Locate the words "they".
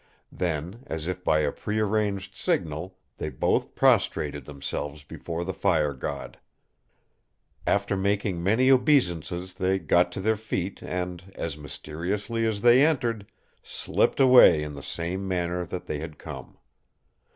3.19-3.29, 9.53-9.77, 12.61-12.83, 15.85-15.99